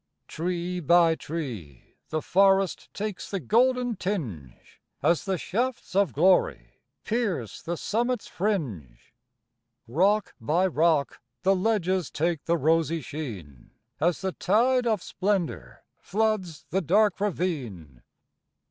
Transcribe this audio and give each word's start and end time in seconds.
Tree 0.27 0.79
by 0.79 1.13
tree 1.13 1.97
the 2.09 2.23
forest 2.23 2.91
Takes 2.91 3.29
the 3.29 3.39
golden 3.39 3.95
tinge, 3.97 4.81
As 5.03 5.25
the 5.25 5.37
shafts 5.37 5.95
of 5.95 6.11
glory 6.11 6.81
Pierce 7.03 7.61
the 7.61 7.77
summit's 7.77 8.25
fringe. 8.25 9.13
Rock 9.87 10.33
by 10.41 10.65
rock 10.65 11.21
the 11.43 11.55
ledges 11.55 12.09
Take 12.09 12.45
the 12.45 12.57
rosy 12.57 13.01
sheen, 13.01 13.69
As 13.99 14.21
the 14.21 14.31
tide 14.31 14.87
of 14.87 15.03
splendor 15.03 15.83
Floods 15.99 16.65
the 16.71 16.81
dark 16.81 17.19
ravine. 17.21 18.01